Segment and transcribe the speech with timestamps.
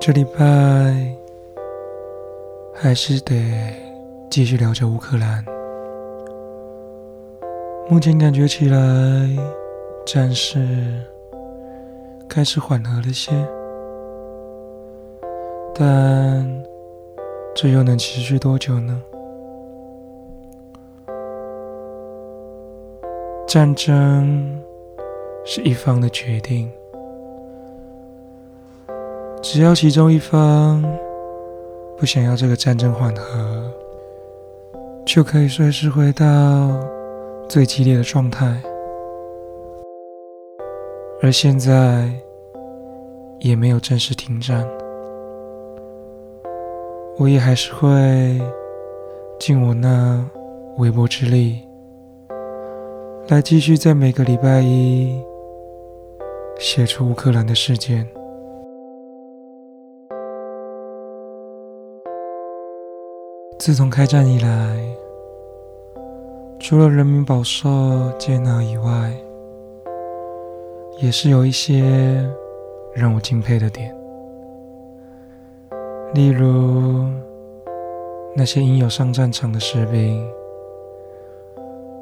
[0.00, 1.14] 这礼拜
[2.72, 3.36] 还是得
[4.30, 5.44] 继续聊着乌克兰。
[7.86, 8.78] 目前感觉起来，
[10.06, 10.58] 战事
[12.26, 13.30] 开始缓和了些，
[15.74, 16.64] 但
[17.54, 19.02] 这又能持续多久呢？
[23.46, 24.58] 战争
[25.44, 26.72] 是一方的决定。
[29.52, 30.80] 只要其中一方
[31.98, 33.68] 不想要这个战争缓和，
[35.04, 36.70] 就可以随时回到
[37.48, 38.62] 最激烈的状态。
[41.20, 42.08] 而现在
[43.40, 44.64] 也没有正式停战，
[47.18, 48.40] 我也还是会
[49.40, 50.24] 尽我那
[50.78, 51.58] 微薄之力，
[53.26, 55.20] 来继续在每个礼拜一
[56.56, 58.06] 写出乌克兰的事件。
[63.60, 64.96] 自从开战以来，
[66.58, 67.68] 除了人民饱受
[68.18, 69.12] 接纳以外，
[71.02, 72.26] 也是有一些
[72.94, 73.94] 让我敬佩的点。
[76.14, 77.04] 例如，
[78.34, 80.26] 那些英勇上战场的士兵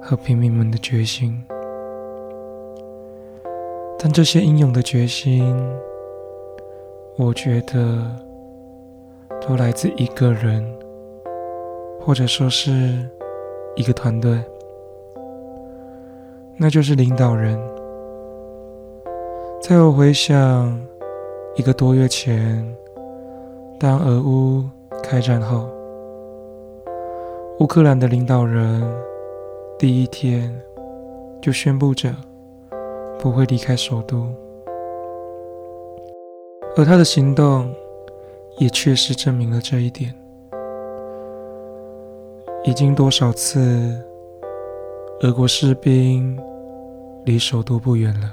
[0.01, 1.37] 和平民们的决心。
[3.99, 5.45] 但这些英勇的决心，
[7.17, 8.09] 我觉得
[9.41, 10.65] 都来自一个人。
[12.01, 13.07] 或者说是
[13.77, 14.43] 一个团队，
[16.57, 17.59] 那就是领导人。
[19.61, 20.81] 在我回想
[21.57, 22.65] 一个多月前，
[23.79, 24.65] 当俄乌
[25.03, 25.69] 开战后，
[27.61, 28.83] 乌克兰的领导人
[29.79, 30.59] 第一天
[31.43, 32.15] 就宣布着
[33.19, 34.27] 不会离开首都，
[36.77, 37.71] 而他的行动
[38.59, 40.15] 也确实证明了这一点。
[42.69, 43.99] 已经多少次，
[45.23, 46.39] 俄国士兵
[47.25, 48.31] 离首都不远了，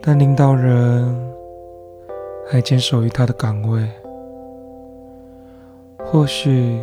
[0.00, 1.04] 但领导人
[2.46, 3.90] 还坚守于他的岗位。
[5.98, 6.80] 或许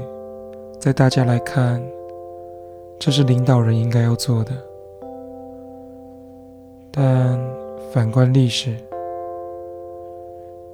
[0.78, 1.82] 在大家来看，
[3.00, 4.52] 这是领导人应该要做的，
[6.92, 7.40] 但
[7.94, 8.76] 反观历史，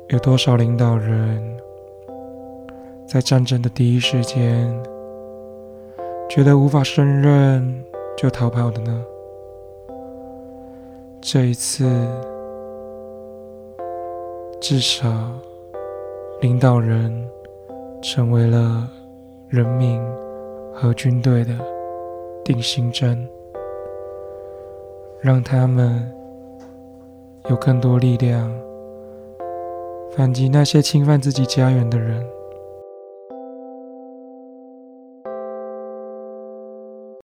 [0.07, 1.56] 有多少领导人？
[3.07, 4.69] 在战争的第一时间，
[6.29, 7.81] 觉得无法胜任
[8.17, 9.01] 就逃跑的呢？
[11.21, 11.89] 这一次，
[14.59, 15.07] 至少
[16.41, 17.09] 领导人
[18.01, 18.85] 成为了
[19.47, 20.01] 人民
[20.73, 21.53] 和军队的
[22.43, 23.25] 定心针，
[25.21, 26.05] 让他们
[27.49, 28.51] 有更多力量
[30.11, 32.36] 反击那些侵犯自己家园的人。